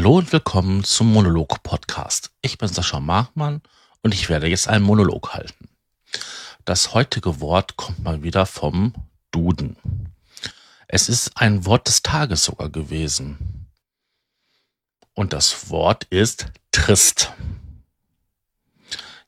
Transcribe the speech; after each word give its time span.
Hallo 0.00 0.16
und 0.16 0.32
willkommen 0.32 0.82
zum 0.82 1.12
Monolog-Podcast. 1.12 2.30
Ich 2.40 2.56
bin 2.56 2.70
Sascha 2.70 3.00
Machmann 3.00 3.60
und 4.00 4.14
ich 4.14 4.30
werde 4.30 4.46
jetzt 4.46 4.66
einen 4.66 4.82
Monolog 4.82 5.34
halten. 5.34 5.68
Das 6.64 6.94
heutige 6.94 7.42
Wort 7.42 7.76
kommt 7.76 8.02
mal 8.02 8.22
wieder 8.22 8.46
vom 8.46 8.94
Duden. 9.30 9.76
Es 10.88 11.10
ist 11.10 11.36
ein 11.36 11.66
Wort 11.66 11.86
des 11.86 12.02
Tages 12.02 12.44
sogar 12.44 12.70
gewesen. 12.70 13.68
Und 15.12 15.34
das 15.34 15.68
Wort 15.68 16.04
ist 16.04 16.46
trist. 16.72 17.34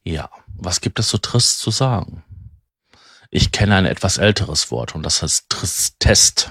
Ja, 0.05 0.31
was 0.57 0.81
gibt 0.81 0.99
es 0.99 1.11
so 1.11 1.19
trist 1.19 1.59
zu 1.59 1.71
sagen? 1.71 2.25
Ich 3.29 3.53
kenne 3.53 3.77
ein 3.77 3.85
etwas 3.85 4.17
älteres 4.17 4.71
Wort 4.71 4.95
und 4.95 5.03
das 5.03 5.21
heißt 5.21 5.51
Tristest. 5.51 6.51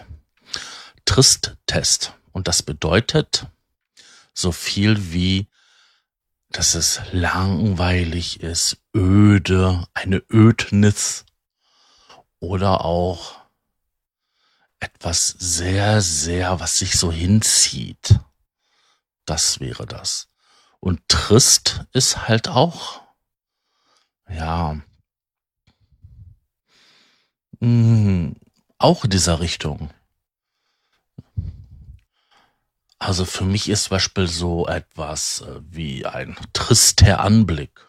Tristtest. 1.05 2.13
Und 2.33 2.47
das 2.47 2.61
bedeutet 2.61 3.47
so 4.33 4.51
viel 4.51 5.13
wie, 5.13 5.47
dass 6.49 6.75
es 6.75 7.01
langweilig 7.11 8.41
ist, 8.41 8.77
öde, 8.95 9.87
eine 9.93 10.23
Ödnis 10.31 11.25
oder 12.39 12.83
auch 12.83 13.39
etwas 14.79 15.27
sehr, 15.37 16.01
sehr, 16.01 16.59
was 16.59 16.77
sich 16.77 16.97
so 16.97 17.11
hinzieht. 17.11 18.19
Das 19.25 19.59
wäre 19.59 19.85
das. 19.85 20.27
Und 20.79 21.07
trist 21.07 21.85
ist 21.93 22.27
halt 22.27 22.49
auch, 22.49 23.01
ja, 24.27 24.73
mh, 27.59 27.61
hm, 27.61 28.35
auch 28.79 29.03
in 29.03 29.11
dieser 29.11 29.39
Richtung. 29.39 29.91
Also 33.01 33.25
für 33.25 33.45
mich 33.45 33.67
ist 33.67 33.85
zum 33.85 33.95
Beispiel 33.95 34.27
so 34.27 34.67
etwas 34.67 35.41
äh, 35.41 35.59
wie 35.67 36.05
ein 36.05 36.37
trister 36.53 37.19
Anblick 37.19 37.87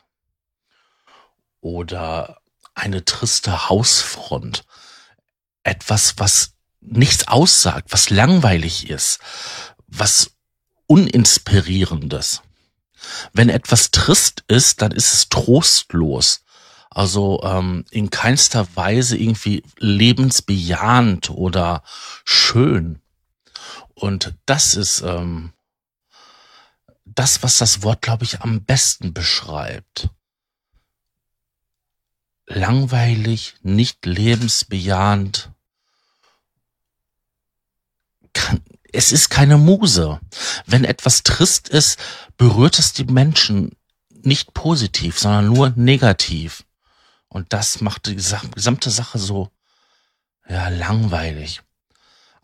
oder 1.61 2.41
eine 2.75 3.05
triste 3.05 3.69
Hausfront. 3.69 4.65
Etwas, 5.65 6.15
was 6.17 6.55
nichts 6.81 7.29
aussagt, 7.29 7.93
was 7.93 8.09
langweilig 8.09 8.89
ist, 8.89 9.19
was 9.87 10.31
uninspirierendes. 10.87 12.41
Wenn 13.35 13.51
etwas 13.51 13.91
trist 13.91 14.45
ist, 14.49 14.81
dann 14.81 14.93
ist 14.93 15.13
es 15.13 15.29
trostlos. 15.29 16.41
Also 16.89 17.43
ähm, 17.45 17.85
in 17.91 18.09
keinster 18.09 18.67
Weise 18.77 19.19
irgendwie 19.19 19.63
lebensbejahend 19.77 21.29
oder 21.29 21.83
schön. 22.25 23.02
Und 24.03 24.35
das 24.47 24.75
ist 24.75 25.03
ähm, 25.03 25.53
das, 27.05 27.45
was 27.45 27.59
das 27.59 27.85
Wort, 27.85 28.03
glaube 28.03 28.25
ich, 28.25 28.41
am 28.41 28.65
besten 28.65 29.15
beschreibt. 29.15 30.09
Langweilig, 32.47 33.55
nicht 33.63 34.05
lebensbejahend. 34.05 35.53
Kann, 38.33 38.61
es 38.93 39.13
ist 39.13 39.29
keine 39.29 39.57
Muse. 39.57 40.19
Wenn 40.67 40.85
etwas 40.85 41.23
trist 41.23 41.69
ist, 41.69 41.97
berührt 42.37 42.81
es 42.81 42.93
die 42.95 43.05
Menschen 43.05 43.71
nicht 44.09 44.53
positiv, 44.53 45.17
sondern 45.17 45.47
nur 45.47 45.71
negativ. 45.77 46.65
Und 47.29 47.53
das 47.53 47.81
macht 47.81 48.07
die 48.07 48.17
gesamte 48.17 48.91
Sache 48.91 49.21
so, 49.21 49.53
ja, 50.49 50.71
langweilig. 50.71 51.63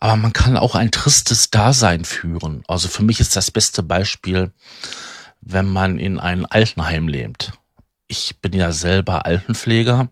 Aber 0.01 0.17
man 0.17 0.33
kann 0.33 0.57
auch 0.57 0.75
ein 0.75 0.91
tristes 0.91 1.51
Dasein 1.51 2.05
führen. 2.05 2.63
Also 2.69 2.89
für 2.89 3.03
mich 3.03 3.21
ist 3.21 3.35
das 3.35 3.51
beste 3.51 3.83
Beispiel, 3.83 4.53
wenn 5.41 5.67
man 5.67 5.99
in 5.99 6.21
ein 6.21 6.47
Altenheim 6.47 7.09
lebt. 7.09 7.53
Ich 8.07 8.41
bin 8.41 8.53
ja 8.53 8.73
selber 8.73 9.27
Altenpfleger 9.27 10.09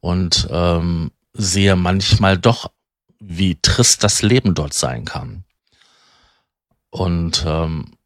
und 0.00 0.48
ähm, 0.50 1.10
sehe 1.32 1.76
manchmal 1.76 2.38
doch, 2.38 2.70
wie 3.18 3.58
trist 3.60 4.04
das 4.04 4.22
Leben 4.22 4.54
dort 4.54 4.74
sein 4.74 5.04
kann. 5.04 5.44
Und 6.90 7.44
ähm, 7.46 7.96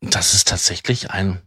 das 0.00 0.34
ist 0.34 0.48
tatsächlich 0.48 1.10
ein 1.10 1.42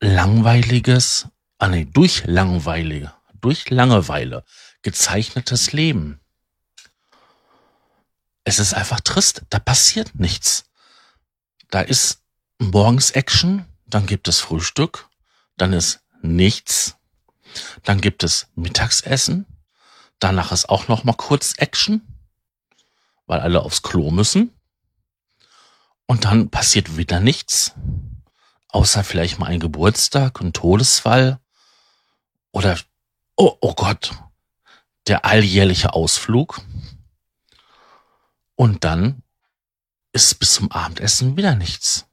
langweiliges, 0.00 1.28
ah 1.58 1.68
nee, 1.68 1.86
durch 1.90 2.24
langweilige, 2.26 3.12
durch 3.40 3.70
Langeweile 3.70 4.44
gezeichnetes 4.82 5.72
Leben. 5.72 6.19
Es 8.50 8.58
ist 8.58 8.74
einfach 8.74 8.98
trist. 8.98 9.42
Da 9.48 9.60
passiert 9.60 10.16
nichts. 10.16 10.64
Da 11.70 11.82
ist 11.82 12.24
morgens 12.58 13.12
Action, 13.12 13.64
dann 13.86 14.06
gibt 14.06 14.26
es 14.26 14.40
Frühstück, 14.40 15.08
dann 15.56 15.72
ist 15.72 16.00
nichts, 16.20 16.96
dann 17.84 18.00
gibt 18.00 18.24
es 18.24 18.48
Mittagsessen, 18.56 19.46
danach 20.18 20.50
ist 20.50 20.68
auch 20.68 20.88
noch 20.88 21.04
mal 21.04 21.12
kurz 21.12 21.54
Action, 21.58 22.02
weil 23.26 23.38
alle 23.38 23.62
aufs 23.62 23.82
Klo 23.82 24.10
müssen. 24.10 24.52
Und 26.06 26.24
dann 26.24 26.50
passiert 26.50 26.96
wieder 26.96 27.20
nichts, 27.20 27.74
außer 28.70 29.04
vielleicht 29.04 29.38
mal 29.38 29.46
ein 29.46 29.60
Geburtstag, 29.60 30.40
ein 30.40 30.52
Todesfall 30.52 31.38
oder, 32.50 32.76
oh, 33.36 33.56
oh 33.60 33.74
Gott, 33.74 34.10
der 35.06 35.24
alljährliche 35.24 35.92
Ausflug. 35.92 36.60
Und 38.60 38.84
dann 38.84 39.22
ist 40.12 40.38
bis 40.38 40.52
zum 40.52 40.70
Abendessen 40.70 41.34
wieder 41.38 41.54
nichts. 41.54 42.04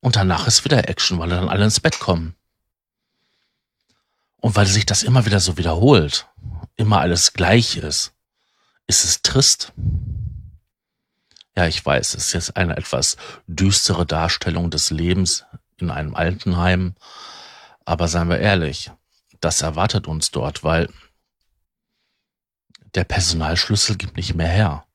Und 0.00 0.16
danach 0.16 0.46
ist 0.46 0.64
wieder 0.64 0.88
Action, 0.88 1.18
weil 1.18 1.28
dann 1.28 1.50
alle 1.50 1.64
ins 1.64 1.80
Bett 1.80 1.98
kommen. 1.98 2.34
Und 4.38 4.56
weil 4.56 4.64
sich 4.64 4.86
das 4.86 5.02
immer 5.02 5.26
wieder 5.26 5.38
so 5.38 5.58
wiederholt, 5.58 6.26
immer 6.76 7.00
alles 7.00 7.34
gleich 7.34 7.76
ist, 7.76 8.14
ist 8.86 9.04
es 9.04 9.20
trist. 9.20 9.74
Ja, 11.54 11.66
ich 11.66 11.84
weiß, 11.84 12.14
es 12.14 12.28
ist 12.28 12.32
jetzt 12.32 12.56
eine 12.56 12.78
etwas 12.78 13.18
düstere 13.46 14.06
Darstellung 14.06 14.70
des 14.70 14.90
Lebens 14.90 15.44
in 15.76 15.90
einem 15.90 16.14
Altenheim. 16.14 16.94
Aber 17.84 18.08
seien 18.08 18.30
wir 18.30 18.38
ehrlich, 18.38 18.92
das 19.40 19.60
erwartet 19.60 20.06
uns 20.06 20.30
dort, 20.30 20.64
weil 20.64 20.88
der 22.94 23.04
Personalschlüssel 23.04 23.98
gibt 23.98 24.16
nicht 24.16 24.34
mehr 24.34 24.48
her. 24.48 24.87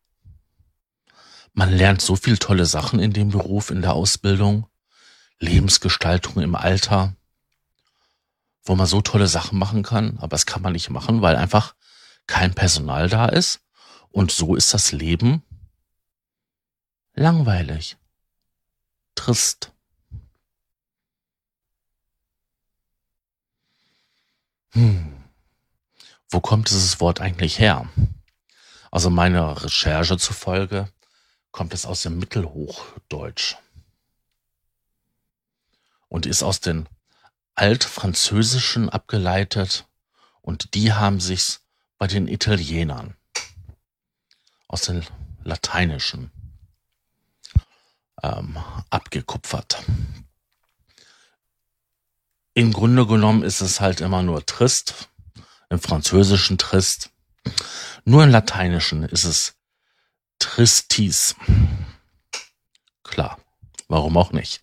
Man 1.53 1.71
lernt 1.71 2.01
so 2.01 2.15
viel 2.15 2.37
tolle 2.39 2.65
Sachen 2.65 2.99
in 2.99 3.13
dem 3.13 3.29
Beruf, 3.29 3.69
in 3.69 3.81
der 3.81 3.93
Ausbildung, 3.93 4.67
Lebensgestaltung 5.39 6.41
im 6.41 6.55
Alter, 6.55 7.15
wo 8.63 8.75
man 8.75 8.87
so 8.87 9.01
tolle 9.01 9.27
Sachen 9.27 9.59
machen 9.59 9.83
kann, 9.83 10.17
aber 10.17 10.29
das 10.29 10.47
kann 10.47 10.63
man 10.63 10.73
nicht 10.73 10.89
machen, 10.89 11.21
weil 11.21 11.35
einfach 11.35 11.75
kein 12.25 12.55
Personal 12.55 13.07
da 13.07 13.27
ist. 13.27 13.59
Und 14.09 14.31
so 14.31 14.55
ist 14.55 14.73
das 14.73 14.91
Leben 14.91 15.43
langweilig, 17.13 17.97
trist. 19.15 19.71
Hm. 24.71 25.13
Wo 26.29 26.39
kommt 26.39 26.69
dieses 26.71 26.99
Wort 26.99 27.21
eigentlich 27.21 27.59
her? 27.59 27.87
Also 28.89 29.11
meiner 29.11 29.63
Recherche 29.63 30.17
zufolge 30.17 30.91
kommt 31.53 31.73
es 31.73 31.85
aus 31.85 32.01
dem 32.01 32.19
Mittelhochdeutsch 32.19 33.55
und 36.09 36.25
ist 36.25 36.43
aus 36.43 36.59
den 36.59 36.89
Altfranzösischen 37.55 38.89
abgeleitet 38.89 39.87
und 40.41 40.73
die 40.73 40.91
haben 40.91 41.21
sich's 41.21 41.61
bei 41.97 42.07
den 42.07 42.27
Italienern 42.27 43.15
aus 44.67 44.81
den 44.81 45.05
Lateinischen 45.43 46.31
ähm, 48.23 48.57
abgekupfert. 48.89 49.83
Im 52.55 52.73
Grunde 52.73 53.05
genommen 53.05 53.43
ist 53.43 53.61
es 53.61 53.79
halt 53.79 54.01
immer 54.01 54.23
nur 54.23 54.43
trist, 54.45 55.09
im 55.69 55.79
Französischen 55.79 56.57
trist. 56.57 57.11
Nur 58.05 58.23
im 58.23 58.31
Lateinischen 58.31 59.03
ist 59.03 59.25
es 59.25 59.55
Tristis. 60.43 61.35
Klar, 63.03 63.39
warum 63.87 64.17
auch 64.17 64.33
nicht? 64.33 64.61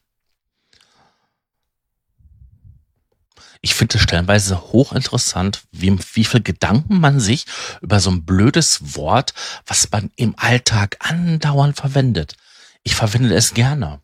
Ich 3.62 3.74
finde 3.74 3.96
es 3.96 4.02
stellenweise 4.02 4.60
hochinteressant, 4.72 5.62
wie, 5.72 5.98
wie 6.12 6.24
viel 6.24 6.42
Gedanken 6.42 7.00
man 7.00 7.18
sich 7.18 7.46
über 7.80 7.98
so 7.98 8.10
ein 8.10 8.26
blödes 8.26 8.94
Wort, 8.94 9.32
was 9.66 9.90
man 9.90 10.10
im 10.16 10.34
Alltag 10.38 10.96
andauernd 11.00 11.76
verwendet. 11.76 12.36
Ich 12.82 12.94
verwende 12.94 13.34
es 13.34 13.54
gerne. 13.54 14.02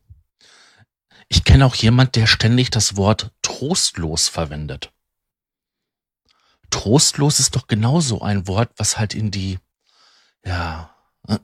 Ich 1.28 1.44
kenne 1.44 1.66
auch 1.66 1.74
jemand, 1.74 2.16
der 2.16 2.26
ständig 2.26 2.70
das 2.70 2.96
Wort 2.96 3.32
trostlos 3.42 4.28
verwendet. 4.28 4.92
Trostlos 6.70 7.38
ist 7.38 7.54
doch 7.54 7.66
genauso 7.66 8.22
ein 8.22 8.46
Wort, 8.48 8.70
was 8.76 8.98
halt 8.98 9.14
in 9.14 9.30
die, 9.30 9.58
ja, 10.44 10.95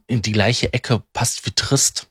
in 0.07 0.23
die 0.23 0.33
gleiche 0.33 0.73
Ecke 0.73 1.01
passt 1.13 1.45
wie 1.47 1.53
trist. 1.53 2.09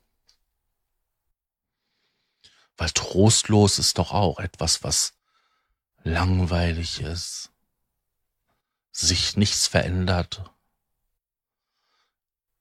Weil 2.78 2.90
trostlos 2.92 3.80
ist 3.80 3.98
doch 3.98 4.12
auch 4.12 4.40
etwas, 4.40 4.84
was 4.84 5.14
langweilig 6.04 7.02
ist, 7.02 7.52
sich 8.92 9.38
nichts 9.38 9.68
verändert, 9.68 10.44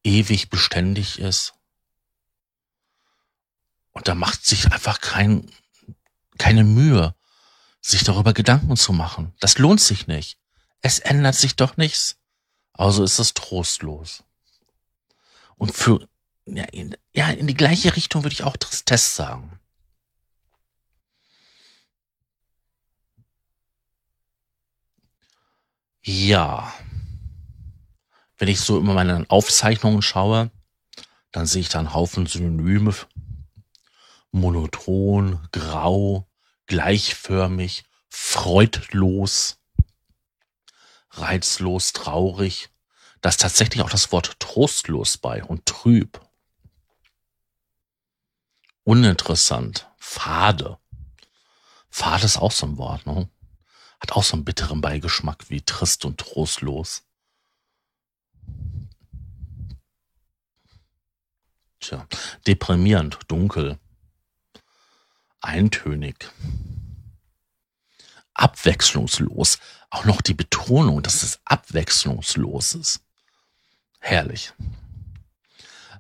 ewig 0.05 0.51
beständig 0.51 1.19
ist. 1.19 1.55
Und 3.93 4.09
da 4.09 4.15
macht 4.15 4.45
sich 4.45 4.71
einfach 4.71 5.01
kein, 5.01 5.51
keine 6.39 6.65
Mühe, 6.65 7.15
sich 7.81 8.05
darüber 8.05 8.33
Gedanken 8.33 8.77
zu 8.77 8.93
machen. 8.93 9.35
Das 9.41 9.59
lohnt 9.59 9.81
sich 9.81 10.07
nicht. 10.07 10.39
Es 10.83 10.99
ändert 10.99 11.35
sich 11.35 11.57
doch 11.57 11.77
nichts. 11.77 12.17
Also 12.73 13.05
ist 13.05 13.19
es 13.19 13.35
trostlos. 13.35 14.23
Und 15.61 15.73
für, 15.73 16.09
ja, 16.47 16.65
in, 16.73 16.97
ja, 17.13 17.29
in 17.29 17.47
die 17.47 17.55
gleiche 17.55 17.95
Richtung 17.95 18.23
würde 18.23 18.33
ich 18.33 18.45
auch 18.45 18.57
Tristesse 18.57 19.15
sagen. 19.15 19.61
Ja. 26.01 26.73
Wenn 28.39 28.49
ich 28.49 28.59
so 28.61 28.79
immer 28.79 28.95
meine 28.95 29.27
Aufzeichnungen 29.29 30.01
schaue, 30.01 30.51
dann 31.31 31.45
sehe 31.45 31.61
ich 31.61 31.69
da 31.69 31.81
einen 31.81 31.93
Haufen 31.93 32.25
Synonyme. 32.25 32.95
Monoton, 34.33 35.47
grau, 35.53 36.27
gleichförmig, 36.69 37.85
freudlos, 38.09 39.59
reizlos, 41.11 41.93
traurig. 41.93 42.71
Da 43.21 43.29
ist 43.29 43.41
tatsächlich 43.41 43.83
auch 43.83 43.91
das 43.91 44.13
Wort 44.13 44.39
trostlos 44.41 45.19
bei 45.19 45.45
und 45.45 45.67
trüb. 45.67 46.21
Uninteressant, 48.85 49.91
fade. 49.99 50.79
Fade 51.91 52.25
ist 52.25 52.39
auch 52.39 52.53
so 52.53 52.67
ein 52.67 52.79
Wort, 52.79 53.07
ne? 53.07 53.29
Hat 54.01 54.13
auch 54.13 54.25
so 54.25 54.35
einen 54.35 54.45
bitteren 54.45 54.81
Beigeschmack 54.81 55.51
wie 55.51 55.61
trist 55.61 56.07
und 56.07 56.19
trostlos. 56.19 57.05
Tja, 61.81 62.07
deprimierend, 62.47 63.19
dunkel, 63.29 63.79
eintönig, 65.41 66.31
abwechslungslos. 68.35 69.59
Auch 69.91 70.05
noch 70.05 70.21
die 70.23 70.35
Betonung, 70.35 71.03
dass 71.03 71.23
es 71.23 71.41
abwechslungslos 71.45 72.75
ist. 72.75 73.01
Herrlich. 74.01 74.53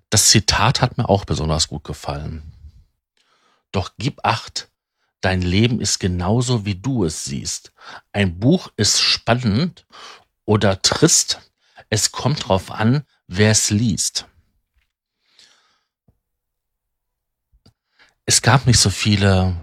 Das 0.08 0.26
Zitat 0.26 0.80
hat 0.80 0.98
mir 0.98 1.08
auch 1.08 1.24
besonders 1.24 1.68
gut 1.68 1.84
gefallen. 1.84 2.42
Doch 3.70 3.92
gib 3.98 4.24
acht, 4.24 4.68
dein 5.20 5.42
Leben 5.42 5.80
ist 5.80 6.00
genauso, 6.00 6.64
wie 6.64 6.74
du 6.74 7.04
es 7.04 7.24
siehst. 7.24 7.72
Ein 8.12 8.40
Buch 8.40 8.72
ist 8.76 9.00
spannend 9.00 9.86
oder 10.44 10.82
trist. 10.82 11.40
Es 11.90 12.10
kommt 12.10 12.48
drauf 12.48 12.72
an, 12.72 13.04
wer 13.28 13.52
es 13.52 13.70
liest. 13.70 14.26
Es 18.26 18.42
gab 18.42 18.66
nicht 18.66 18.80
so 18.80 18.90
viele 18.90 19.56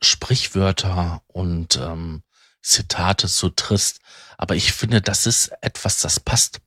Sprichwörter 0.00 1.22
und 1.26 1.76
ähm, 1.76 2.22
Zitate 2.62 3.28
zu 3.28 3.50
trist, 3.50 4.00
aber 4.38 4.54
ich 4.54 4.72
finde, 4.72 5.02
das 5.02 5.26
ist 5.26 5.52
etwas, 5.60 5.98
das 5.98 6.20
passt 6.20 6.60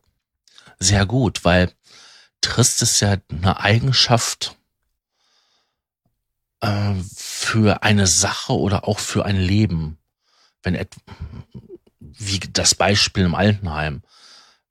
sehr 0.79 1.05
gut, 1.05 1.43
weil 1.43 1.71
trist 2.41 2.81
ist 2.81 2.99
ja 2.99 3.17
eine 3.29 3.59
Eigenschaft 3.59 4.55
äh, 6.61 6.93
für 7.15 7.83
eine 7.83 8.07
Sache 8.07 8.53
oder 8.53 8.87
auch 8.87 8.99
für 8.99 9.25
ein 9.25 9.37
Leben. 9.37 9.97
Wenn 10.63 10.75
et 10.75 10.95
wie 11.99 12.39
das 12.39 12.75
Beispiel 12.75 13.25
im 13.25 13.35
Altenheim, 13.35 14.01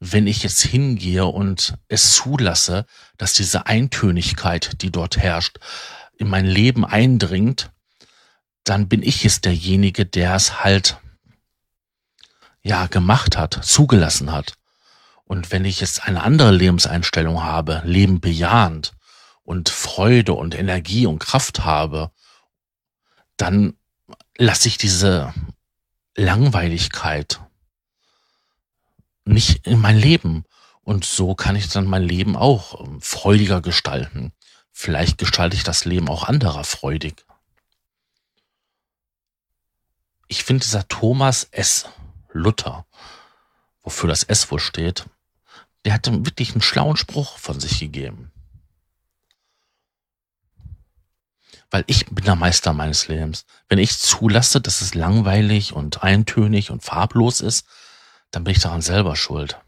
wenn 0.00 0.26
ich 0.26 0.42
jetzt 0.42 0.62
hingehe 0.62 1.26
und 1.26 1.74
es 1.88 2.14
zulasse, 2.14 2.86
dass 3.16 3.32
diese 3.32 3.66
Eintönigkeit, 3.66 4.82
die 4.82 4.90
dort 4.90 5.16
herrscht, 5.16 5.58
in 6.16 6.28
mein 6.28 6.46
Leben 6.46 6.84
eindringt, 6.84 7.70
dann 8.64 8.88
bin 8.88 9.02
ich 9.02 9.24
es 9.24 9.40
derjenige, 9.40 10.06
der 10.06 10.34
es 10.34 10.64
halt 10.64 10.98
ja 12.62 12.86
gemacht 12.86 13.36
hat, 13.36 13.60
zugelassen 13.62 14.32
hat. 14.32 14.54
Und 15.24 15.50
wenn 15.50 15.64
ich 15.64 15.80
jetzt 15.80 16.04
eine 16.06 16.22
andere 16.22 16.50
Lebenseinstellung 16.52 17.42
habe, 17.42 17.82
Leben 17.84 18.20
bejahend 18.20 18.92
und 19.42 19.68
Freude 19.68 20.34
und 20.34 20.54
Energie 20.54 21.06
und 21.06 21.18
Kraft 21.18 21.64
habe, 21.64 22.10
dann 23.36 23.74
lasse 24.36 24.68
ich 24.68 24.78
diese 24.78 25.32
Langweiligkeit 26.14 27.40
nicht 29.24 29.66
in 29.66 29.80
mein 29.80 29.98
Leben. 29.98 30.44
Und 30.82 31.04
so 31.04 31.34
kann 31.34 31.56
ich 31.56 31.68
dann 31.68 31.86
mein 31.86 32.02
Leben 32.02 32.36
auch 32.36 32.80
ähm, 32.80 33.00
freudiger 33.00 33.62
gestalten. 33.62 34.32
Vielleicht 34.70 35.18
gestalte 35.18 35.56
ich 35.56 35.62
das 35.62 35.84
Leben 35.84 36.08
auch 36.08 36.24
anderer 36.24 36.64
freudig. 36.64 37.24
Ich 40.28 40.44
finde 40.44 40.64
dieser 40.64 40.86
Thomas 40.88 41.48
S. 41.52 41.86
Luther, 42.32 42.86
wofür 43.82 44.08
das 44.08 44.24
S 44.24 44.50
wohl 44.50 44.58
steht, 44.58 45.06
der 45.84 45.94
hat 45.94 46.06
wirklich 46.06 46.52
einen 46.52 46.62
schlauen 46.62 46.96
Spruch 46.96 47.38
von 47.38 47.60
sich 47.60 47.80
gegeben. 47.80 48.32
Weil 51.70 51.84
ich 51.86 52.06
bin 52.06 52.24
der 52.24 52.36
Meister 52.36 52.72
meines 52.72 53.08
Lebens. 53.08 53.46
Wenn 53.68 53.78
ich 53.78 53.98
zulasse, 53.98 54.60
dass 54.60 54.80
es 54.80 54.94
langweilig 54.94 55.72
und 55.72 56.02
eintönig 56.02 56.70
und 56.70 56.84
farblos 56.84 57.40
ist, 57.40 57.66
dann 58.30 58.44
bin 58.44 58.52
ich 58.52 58.62
daran 58.62 58.82
selber 58.82 59.16
schuld. 59.16 59.58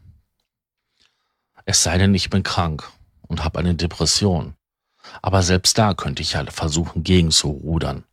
Es 1.65 1.83
sei 1.83 1.97
denn, 1.97 2.15
ich 2.15 2.29
bin 2.29 2.43
krank 2.43 2.89
und 3.21 3.43
habe 3.43 3.59
eine 3.59 3.75
Depression. 3.75 4.55
Aber 5.21 5.43
selbst 5.43 5.77
da 5.77 5.93
könnte 5.93 6.21
ich 6.21 6.33
ja 6.33 6.45
versuchen, 6.45 7.03
gegen 7.03 7.31
zu 7.31 7.49
rudern. 7.49 8.05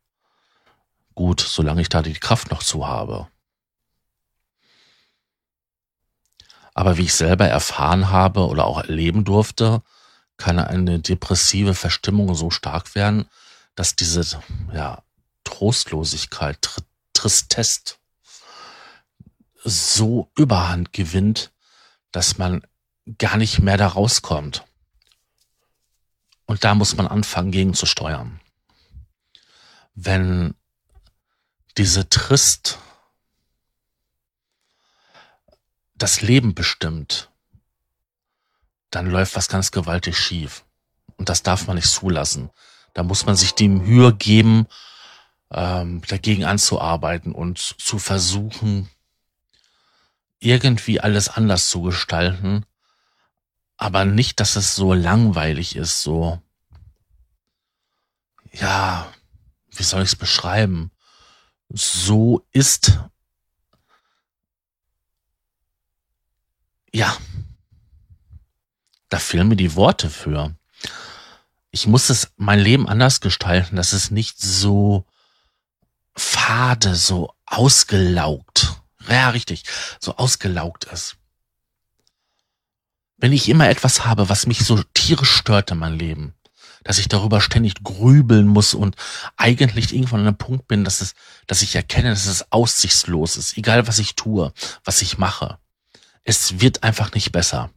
Gut, 1.15 1.41
solange 1.41 1.81
ich 1.83 1.89
da 1.89 2.03
die 2.03 2.15
Kraft 2.15 2.51
noch 2.51 2.63
zu 2.63 2.87
habe. 2.87 3.29
Aber 6.75 6.97
wie 6.99 7.05
ich 7.05 7.15
selber 7.15 7.47
erfahren 7.47 8.11
habe 8.11 8.47
oder 8.47 8.67
auch 8.67 8.79
erleben 8.79 9.25
durfte, 9.25 9.83
kann 10.37 10.59
eine 10.59 10.99
depressive 10.99 11.75
Verstimmung 11.75 12.35
so 12.35 12.51
stark 12.51 12.95
werden, 12.95 13.29
dass 13.77 13.97
diese 13.97 14.43
ja, 14.73 15.03
Trostlosigkeit, 15.45 16.61
Tr 16.61 16.83
Tristest 17.13 18.01
so 19.63 20.31
überhand 20.37 20.93
gewinnt, 20.93 21.53
dass 22.11 22.39
man 22.39 22.67
gar 23.19 23.37
nicht 23.37 23.61
mehr 23.61 23.79
da 23.79 23.87
rauskommt. 23.87 24.65
Und 26.45 26.65
da 26.65 26.75
muss 26.75 26.97
man 26.97 27.07
anfangen, 27.07 27.51
gegen 27.51 27.73
zu 27.73 27.87
steuern. 27.87 28.41
Wenn 29.95 30.55
diese 31.79 32.09
Trist 32.09 32.79
das 35.95 36.23
Leben 36.23 36.55
bestimmt, 36.55 37.31
dann 38.91 39.11
läuft 39.11 39.37
was 39.37 39.49
ganz 39.49 39.71
gewaltig 39.71 40.19
schief. 40.19 40.65
Und 41.17 41.29
das 41.29 41.43
darf 41.43 41.67
man 41.67 41.77
nicht 41.77 41.89
zulassen. 41.89 42.51
Da 42.93 43.03
muss 43.03 43.27
man 43.27 43.37
sich 43.37 43.55
die 43.55 43.69
Mühe 43.69 44.15
geben, 44.15 44.67
ähm, 45.51 46.03
dagegen 46.09 46.45
anzuarbeiten 46.45 47.33
und 47.33 47.59
zu 47.59 47.99
versuchen, 47.99 48.89
irgendwie 50.39 51.01
alles 51.01 51.29
anders 51.29 51.69
zu 51.69 51.83
gestalten, 51.83 52.67
aber 53.77 54.05
nicht, 54.05 54.41
dass 54.41 54.57
es 54.57 54.77
so 54.77 54.93
langweilig 54.93 55.77
ist, 55.77 56.03
so, 56.03 56.41
ja, 58.53 59.13
wie 59.71 59.83
soll 59.83 60.03
ich 60.03 60.11
es 60.11 60.17
beschreiben? 60.17 60.91
So 61.69 62.47
ist, 62.53 63.01
ja, 66.95 67.17
da 69.09 69.19
fehlen 69.19 69.49
mir 69.49 69.57
die 69.57 69.75
Worte 69.75 70.09
für. 70.09 70.55
Ich 71.71 71.87
muss 71.87 72.09
es 72.09 72.33
mein 72.37 72.61
Leben 72.61 72.89
anders 72.89 73.21
gestalten, 73.21 73.77
dass 73.77 73.93
es 73.93 74.11
nicht 74.11 74.41
so 74.41 75.05
fade, 76.15 76.95
so 76.95 77.35
ausgelaugt, 77.47 78.81
ja, 79.09 79.31
richtig, 79.31 79.65
so 80.01 80.17
ausgelaugt 80.17 80.85
ist 80.85 81.17
wenn 83.25 83.33
ich 83.33 83.49
immer 83.49 83.71
etwas 83.71 84.05
habe, 84.05 84.29
was 84.29 84.47
mich 84.47 84.67
so 84.67 84.83
tierisch 84.93 85.31
stört 85.31 85.71
in 85.71 85.79
meinem 85.79 85.99
Leben, 85.99 86.35
dass 86.83 86.99
ich 86.99 87.09
darüber 87.09 87.41
ständig 87.41 87.83
grübeln 87.83 88.47
muss 88.47 88.75
und 88.75 88.97
eigentlich 89.39 89.95
irgendwann 89.95 90.21
an 90.21 90.27
einem 90.27 90.37
Punkt 90.37 90.69
bin, 90.69 90.85
dass 90.85 91.01
es, 91.01 91.15
dass 91.47 91.63
ich 91.63 91.75
erkenne, 91.75 92.11
dass 92.11 92.27
es 92.27 92.53
aussichtslos 92.53 93.39
ist, 93.39 93.57
egal 93.57 93.87
was 93.87 93.99
ich 93.99 94.15
tue, 94.15 94.53
was 94.85 95.01
ich 95.01 95.17
mache. 95.17 95.59
Es 96.25 96.61
wird 96.61 96.83
einfach 96.83 97.13
nicht 97.13 97.33
besser. 97.33 97.71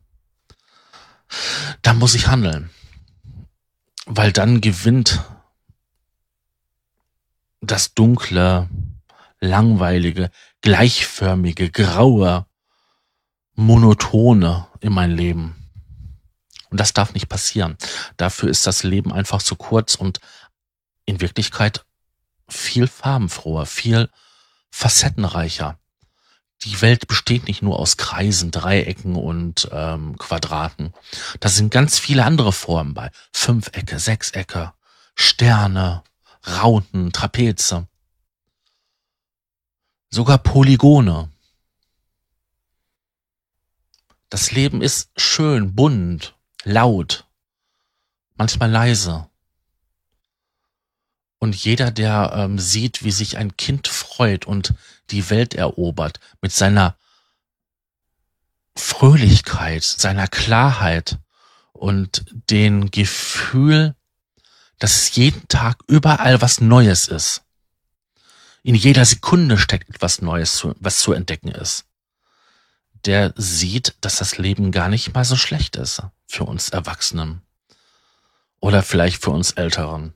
Da 1.82 1.94
muss 1.94 2.16
ich 2.16 2.28
handeln. 2.28 2.70
Weil 4.06 4.32
dann 4.32 4.62
gewinnt 4.62 5.22
das 7.60 7.94
dunkle, 7.94 8.70
langweilige, 9.40 10.32
gleichförmige, 10.62 11.70
graue, 11.70 12.46
monotone 13.56 14.68
in 14.80 14.94
mein 14.94 15.12
Leben. 15.12 15.56
Und 16.70 16.80
das 16.80 16.94
darf 16.94 17.14
nicht 17.14 17.28
passieren. 17.28 17.78
Dafür 18.18 18.50
ist 18.50 18.68
das 18.68 18.84
Leben 18.84 19.12
einfach 19.12 19.42
zu 19.42 19.56
kurz 19.56 19.96
und 19.96 20.20
in 21.06 21.22
Wirklichkeit 21.22 21.86
viel 22.50 22.88
farbenfroher, 22.88 23.66
viel 23.66 24.10
facettenreicher. 24.70 25.80
Die 26.64 26.82
Welt 26.82 27.08
besteht 27.08 27.48
nicht 27.48 27.62
nur 27.62 27.78
aus 27.80 27.98
Kreisen, 27.98 28.50
Dreiecken 28.52 29.16
und 29.16 29.70
ähm, 29.72 30.18
Quadraten. 30.18 30.94
Da 31.40 31.50
sind 31.50 31.72
ganz 31.72 32.00
viele 32.00 32.26
andere 32.26 32.52
Formen 32.52 32.94
bei. 32.94 33.12
Fünfecke, 33.32 34.00
Sechsecke, 34.00 34.74
Sterne, 35.16 36.04
Rauten, 36.46 37.12
Trapeze. 37.14 37.88
Sogar 40.10 40.40
Polygone. 40.40 41.30
Das 44.30 44.52
Leben 44.52 44.82
ist 44.82 45.12
schön, 45.16 45.76
bunt, 45.76 46.36
laut, 46.64 47.28
manchmal 48.36 48.70
leise. 48.70 49.30
Und 51.40 51.56
jeder, 51.56 51.92
der 51.92 52.34
ähm, 52.36 52.58
sieht, 52.58 53.04
wie 53.04 53.12
sich 53.12 53.38
ein 53.38 53.56
Kind 53.58 53.88
freut 54.18 54.46
und 54.46 54.74
die 55.12 55.30
Welt 55.30 55.54
erobert 55.54 56.20
mit 56.42 56.52
seiner 56.52 56.98
Fröhlichkeit, 58.76 59.84
seiner 59.84 60.28
Klarheit 60.28 61.20
und 61.72 62.26
den 62.50 62.90
Gefühl, 62.90 63.96
dass 64.80 64.96
es 64.96 65.16
jeden 65.16 65.48
Tag 65.48 65.78
überall 65.88 66.42
was 66.42 66.62
Neues 66.62 67.08
ist. 67.08 67.44
In 68.64 68.74
jeder 68.74 69.06
Sekunde 69.06 69.58
steckt 69.58 69.90
etwas 69.90 70.22
Neues, 70.22 70.68
was 70.80 71.00
zu 71.00 71.14
entdecken 71.14 71.50
ist. 71.50 71.86
Der 73.06 73.34
sieht, 73.38 73.96
dass 74.02 74.18
das 74.18 74.40
Leben 74.40 74.72
gar 74.72 74.90
nicht 74.90 75.14
mal 75.14 75.26
so 75.26 75.36
schlecht 75.36 75.76
ist 75.76 76.02
für 76.26 76.44
uns 76.44 76.70
Erwachsenen. 76.70 77.42
Oder 78.60 78.82
vielleicht 78.82 79.24
für 79.24 79.30
uns 79.30 79.52
Älteren. 79.52 80.14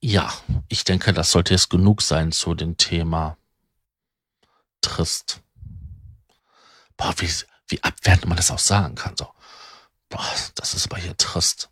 Ja, 0.00 0.32
ich 0.68 0.84
denke, 0.84 1.12
das 1.12 1.32
sollte 1.32 1.54
jetzt 1.54 1.70
genug 1.70 2.02
sein 2.02 2.30
zu 2.30 2.54
dem 2.54 2.76
Thema 2.76 3.36
trist. 4.80 5.40
Boah, 6.96 7.14
wie, 7.18 7.30
wie 7.68 7.82
abwertend 7.82 8.26
man 8.26 8.36
das 8.36 8.50
auch 8.50 8.58
sagen 8.58 8.94
kann. 8.94 9.16
So, 9.16 9.28
boah, 10.08 10.24
das 10.54 10.74
ist 10.74 10.86
aber 10.86 11.00
hier 11.00 11.16
trist. 11.16 11.70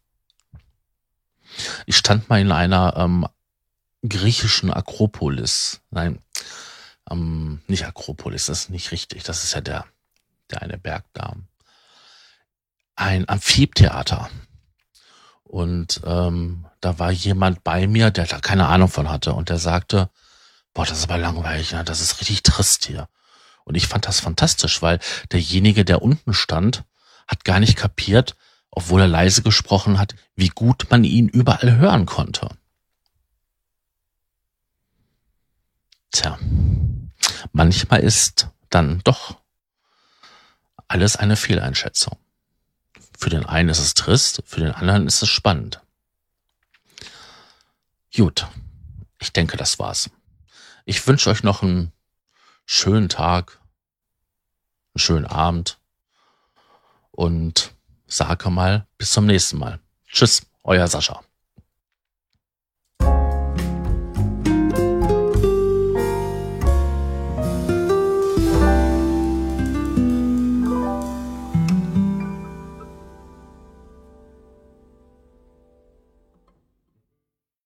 Ich 1.87 1.97
stand 1.97 2.29
mal 2.29 2.41
in 2.41 2.53
einer 2.53 2.97
ähm, 2.97 3.27
griechischen 4.07 4.73
Akropolis. 4.73 5.81
Nein, 5.91 6.21
ähm, 7.11 7.63
nicht 7.67 7.87
Akropolis, 7.87 8.47
das 8.47 8.63
ist 8.63 8.71
nicht 8.71 8.91
richtig. 8.91 9.23
Das 9.23 9.45
ist 9.45 9.55
ja 9.55 9.61
der, 9.61 9.87
der 10.51 10.63
eine 10.63 10.79
Berg 10.79 11.05
da. 11.13 11.35
Ein 12.97 13.29
Amphitheater. 13.29 14.31
Und 15.47 16.01
ähm, 16.05 16.67
da 16.81 16.99
war 16.99 17.13
jemand 17.13 17.63
bei 17.63 17.87
mir, 17.87 18.11
der 18.11 18.27
da 18.27 18.41
keine 18.41 18.67
Ahnung 18.67 18.89
von 18.89 19.09
hatte 19.09 19.33
und 19.33 19.49
der 19.49 19.59
sagte, 19.59 20.11
boah, 20.75 20.85
das 20.85 20.99
ist 20.99 21.05
aber 21.05 21.19
langweilig, 21.19 21.73
ne? 21.73 21.85
das 21.85 22.01
ist 22.01 22.21
richtig 22.21 22.43
trist 22.43 22.87
hier. 22.87 23.09
Und 23.65 23.77
ich 23.77 23.87
fand 23.87 24.07
das 24.07 24.21
fantastisch, 24.21 24.83
weil 24.83 24.99
derjenige, 25.33 25.85
der 25.85 26.03
unten 26.03 26.35
stand, 26.35 26.85
hat 27.29 27.45
gar 27.45 27.61
nicht 27.61 27.77
kapiert, 27.77 28.37
obwohl 28.71 29.01
er 29.01 29.09
leise 29.09 29.43
gesprochen 29.43 29.99
hat, 29.99 30.15
wie 30.35 30.49
gut 30.49 30.89
man 30.91 31.05
ihn 31.05 31.29
überall 31.29 31.77
hören 31.77 32.07
konnte. 32.07 32.49
Tja, 36.13 36.39
manchmal 37.53 38.01
ist 38.01 38.49
dann 38.69 39.01
doch 39.05 39.39
alles 40.89 41.17
eine 41.17 41.37
Fehleinschätzung. 41.37 42.19
Für 43.17 43.31
den 43.31 43.47
einen 43.47 43.71
ist 43.71 43.79
es 43.79 43.95
trist, 43.95 44.43
für 44.45 44.61
den 44.61 44.73
anderen 44.73 45.07
ist 45.07 45.23
es 45.23 45.29
spannend. 45.29 45.81
Gut, 48.15 48.47
ich 49.19 49.33
denke, 49.33 49.57
das 49.57 49.79
war's. 49.79 50.11
Ich 50.85 51.07
wünsche 51.07 51.31
euch 51.31 51.43
noch 51.43 51.63
einen 51.63 51.93
schönen 52.67 53.09
Tag, 53.09 53.59
einen 54.95 55.01
schönen 55.01 55.27
Abend 55.27 55.79
und 57.11 57.73
sage 58.07 58.51
mal 58.51 58.87
bis 58.99 59.11
zum 59.11 59.27
nächsten 59.27 59.59
Mal. 59.59 59.81
Tschüss, 60.09 60.43
euer 60.63 60.87
Sascha. 60.87 61.23